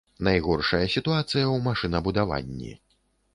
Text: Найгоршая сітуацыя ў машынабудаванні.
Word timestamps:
Найгоршая 0.27 0.87
сітуацыя 0.93 1.43
ў 1.43 1.61
машынабудаванні. 1.67 2.73